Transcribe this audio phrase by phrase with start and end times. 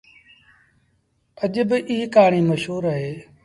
[1.43, 3.13] اڄ با ايٚ ڪهآڻيٚ مشهور اهي۔